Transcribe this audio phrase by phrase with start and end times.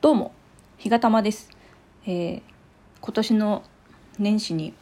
[0.00, 0.32] どうも、
[0.78, 1.50] 日がたまです、
[2.06, 2.42] えー
[3.02, 3.62] 今年の
[4.18, 4.72] 年始に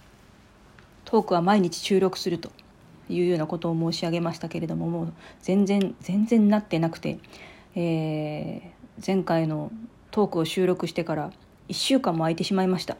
[1.04, 2.52] トークは毎日収録すると
[3.08, 5.12] いうようなことを申し上げましたけれども、もう
[5.42, 7.18] 全然、全然なってなくて、
[7.74, 9.72] えー前回の
[10.12, 11.32] トークを収録してから
[11.68, 12.96] 1週間も空いてしまいました。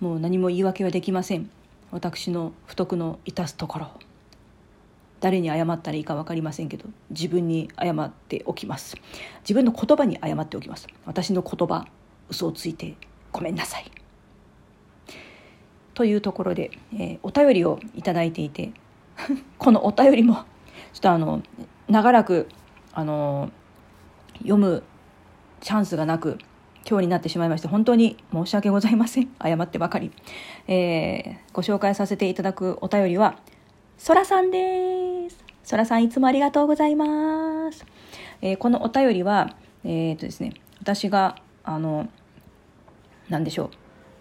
[0.00, 1.48] もう何も言い訳はできません。
[1.90, 3.88] 私の不徳の致すところ。
[5.24, 8.94] 誰に謝ったらいいか分かりませんけど自分に謝っておきます。
[9.40, 10.86] 自分の言葉に謝っておきます。
[11.06, 11.86] 私の言葉
[12.28, 12.94] 嘘をついて
[13.32, 13.90] ごめんなさい。
[15.94, 18.72] というところで、えーお便りをいただいていて
[19.56, 20.40] このお便りもちょ
[20.98, 21.42] っとあの
[21.88, 22.50] 長らく
[22.92, 23.50] あの
[24.40, 24.82] 読む
[25.62, 26.36] チャンスがなく
[26.86, 29.30] 今日になってしまいまして本当に申し訳ございません。
[29.42, 30.12] 謝ってばかり、
[30.68, 33.38] えーご紹介させていただくお便りは
[33.98, 35.44] そらさんです。
[35.62, 37.86] そらさんいつもありがとうございます。
[38.42, 42.08] えーこのお便りは、えーとですね、私が、あの、
[43.30, 43.70] なんでしょう。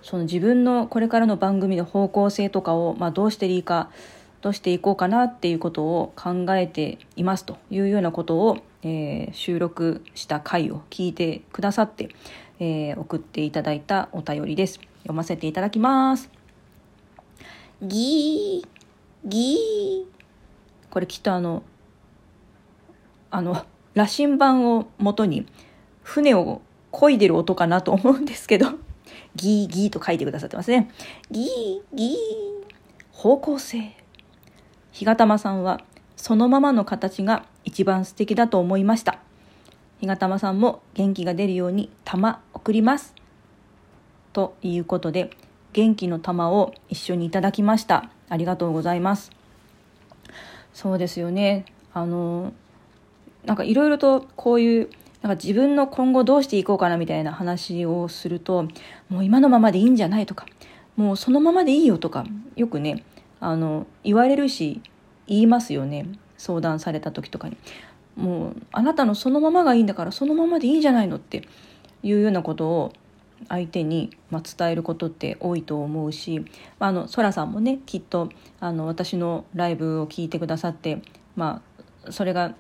[0.02, 3.90] その自分のこれからの番組の方向性とかを、まあ、どうしていいか、
[4.42, 12.10] どうしていこうかなっていうことを考えていますというようなことを、えー収録した回を聞いてくださって、
[12.60, 14.80] えー送っていただいたお便りです。
[15.00, 16.30] 読ませていただきます。
[17.82, 18.73] ギー
[19.26, 20.92] ギー。
[20.92, 21.64] これきっとあの
[23.32, 25.48] あの羅針盤を元に
[26.04, 28.68] 船を漕いでる音かなと思うんですけど
[29.36, 30.92] ギーギーと書いてくださってますね。
[31.32, 32.16] ギーギー
[33.12, 33.96] 方向性。
[34.92, 35.82] 日がたまさんは
[36.16, 39.20] そのままの形が一番素敵だと思いました。
[40.00, 43.16] 日がたまさんも元気が出るように玉送ります。
[44.34, 45.32] ということで
[45.74, 48.10] 元気の玉を一緒にいただきました。
[48.30, 49.32] ありがとうございます。
[50.74, 51.66] そうですよね。
[51.94, 52.54] あの
[53.46, 54.90] なんかいろいろとこういう
[55.22, 58.68] なんか自分の今後どうしていこうかなみたいな話をすると
[59.10, 60.46] もう今のままでいいんじゃないとか
[60.96, 63.04] もうそのままでいいよとかよくね
[63.40, 64.82] あの言われるし
[65.28, 66.08] 言いますよね。
[66.38, 67.58] 相談された時とかに。
[68.16, 71.48] もうあなたのそのままがいいんだからそのままでいいんじゃないのって
[72.04, 72.94] いうようなことを
[73.50, 76.40] 相手に、まあ、伝えることって多いと思うし、
[76.80, 81.02] まあ、あのそらさんもねきっとあの私のライブを聞いてくださって、
[81.36, 81.62] ま
[82.06, 82.56] あ、それが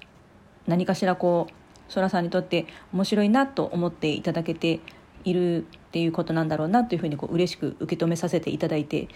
[0.67, 4.79] 何かしらこうそらさんにとって面白いなと思っていただけて
[5.23, 9.07] いるっていうことなんだろうなというふうにこう嬉しく受け止めさせていただいて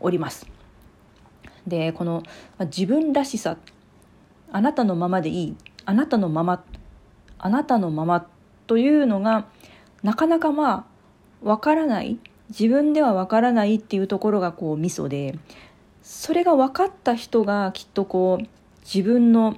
[0.00, 0.46] おります。
[1.66, 2.22] でこの
[2.58, 3.56] まあ自分らしさ
[4.52, 6.64] あなたのままでいいあなたのまま
[7.38, 8.26] あなたのまま
[8.66, 9.46] というのが
[10.02, 10.84] なかなかまあ
[11.42, 12.18] わからない？
[12.48, 15.38] 自分ではわからないっていうところがこうミソで
[16.02, 18.46] それが分かった人がきっとこう
[18.84, 19.56] 自分の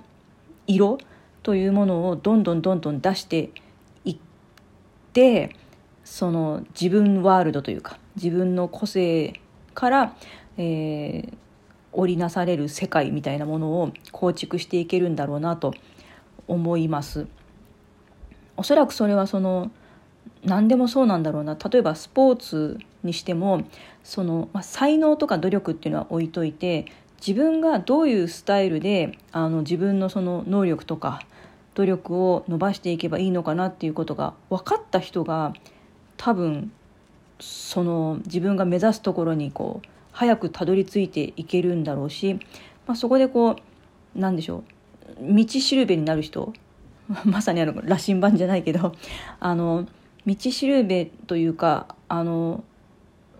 [0.67, 0.99] 色
[1.43, 3.51] というものをどんどんどんどん出して
[4.05, 4.17] いっ
[5.13, 5.55] て
[6.05, 9.41] その自分ワールドというか自分の個性
[9.75, 10.17] から、
[10.57, 11.35] えー
[11.91, 15.73] 織りなされる世界みたいなものを構築していけるんだろうなと
[16.47, 17.27] 思います。
[18.59, 19.71] おそらくそれはその
[20.45, 21.57] 何でもそうなんだろうな。
[21.57, 23.63] 例えばスポーツにしても
[24.05, 26.87] その、まあ、才能とか努力っていうのは置いといて
[27.21, 31.23] 自分がどういうスタイルであの自分のその能力とか
[31.75, 35.53] 努力を伸ばしていけばいいのかなっていうことが分かった人が
[36.17, 36.73] 多分
[37.41, 42.35] その自分が目指すところにこう早くたどり着いていけるんだろうし、
[42.87, 43.57] まあ、そこでこ
[44.17, 44.65] うなんでしょ
[45.21, 46.53] う道しるべになる人
[47.25, 48.95] まさにあの羅針盤じゃないけど
[49.39, 49.87] あの
[50.35, 52.63] 道しるべというかあの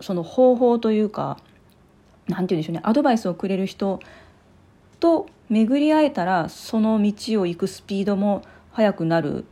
[0.01, 1.39] その方法というか
[2.29, 4.01] なんて言うんでしょうねアドバイスをくれる人
[5.01, 9.45] と巡り会えたらその道を行くスピードも速くなる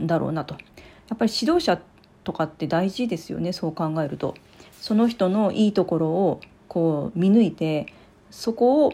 [0.00, 0.54] んだろうなと。
[1.08, 1.80] やっぱり指導者
[2.24, 4.34] とかって大事ですよねそう考えると。
[4.80, 7.86] その人のいいところをこう見抜いて
[8.30, 8.92] そこを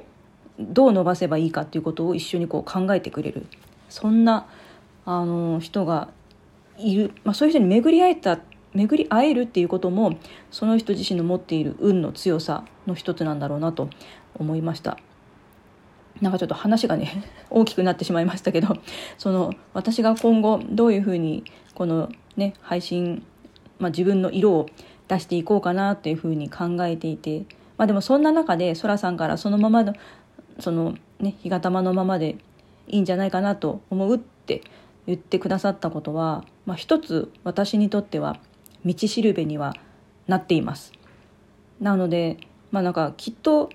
[0.58, 3.46] どう伸ばせばいいかっていうことを一緒にこう考えてくれる。
[3.88, 4.46] そんな
[5.06, 6.08] あの人が
[6.82, 8.40] いる、まあ、そういう人に巡り会えた
[8.72, 10.16] 巡り会えるっていうことも
[10.50, 13.90] その人自身の持っている運の強さの一つなんだろうなと
[14.34, 14.98] 思いました。
[16.20, 18.76] なんかちょっと話がね 大きくなってしまいましたけど
[19.16, 21.44] その私が今後どういうふうに
[21.74, 23.24] このね配信、
[23.78, 24.66] まあ、自分の色を
[25.08, 27.46] 出していこうかなっていうふうに考えていて、
[27.78, 29.94] まあ、でもそんな中でそらさんからそのままの
[30.58, 32.36] そのね日がたまのままで
[32.86, 34.62] いいんじゃないかなと思うって
[35.06, 38.38] 言ってくださったことは、まあ、一つ私にとっては
[38.86, 39.74] 道しるべには
[40.28, 40.92] なっています。
[41.80, 42.36] なので
[42.70, 43.70] まあなんかきっと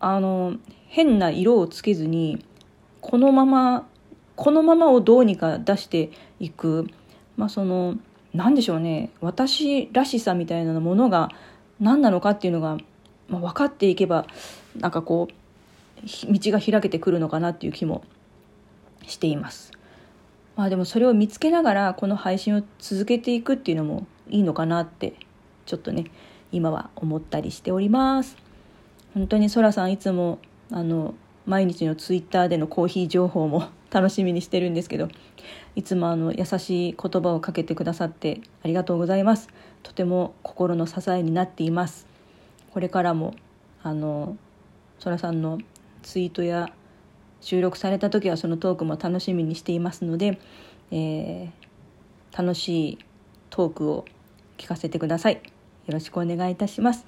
[0.00, 0.54] あの
[0.88, 2.42] 変な色をつけずに
[3.02, 3.86] このまま
[4.36, 6.86] このままをどうにか出していく、
[7.36, 7.96] まあ、その
[8.32, 11.28] 何でしょうね私らしさみたいなものが
[11.78, 12.78] 何なのかっていうのが、
[13.28, 14.26] まあ、分かっていけば
[14.78, 18.02] なんかこう道が開けてくるのかなっていう気も
[19.06, 19.74] しています。
[20.56, 25.14] まあでもそれを見つけながらこの配信を続けていくっていうのもいいのかなって
[25.66, 26.04] ちょっとね
[26.52, 28.36] 今は思ったりしております。
[29.14, 30.38] 本当にそらさんいつも
[30.70, 31.14] あの
[31.46, 35.08] 毎日のツイッターでのコーヒー情報も楽しみにしてるんですけど
[35.76, 39.48] いつもあの優しい言葉をかけてくださってありがとうございます。
[39.82, 42.06] とても心の支えになっています。
[42.72, 43.34] これからも
[43.82, 44.36] あの
[44.98, 45.58] そらさんの
[46.02, 46.72] ツイートや
[47.44, 50.40] 収録された時はそのトークも楽しみにしていますので、
[50.90, 52.98] えー、楽しい
[53.50, 54.06] トークを
[54.56, 55.34] 聞かせてください。
[55.34, 57.04] よろしくお願いいたします。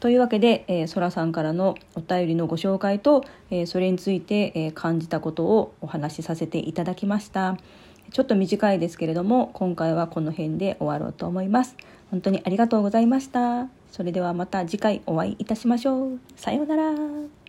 [0.00, 7.58] というわけで、えー、そらさんからのお便りのご紹介と、えー、それについて、えー、感じたことをお話しさせていただきました。
[8.12, 11.76] ちょっと短いですけれども今回はこの辺で終わろうと思います。
[12.10, 13.68] 本当にありがとうございました。
[13.90, 16.20] それではまた次回お会いいたしましょう。
[16.34, 17.45] さようなら。